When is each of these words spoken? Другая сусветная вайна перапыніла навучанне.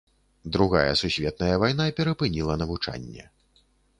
Другая 0.55 0.93
сусветная 1.01 1.51
вайна 1.63 1.85
перапыніла 1.99 2.57
навучанне. 2.65 3.29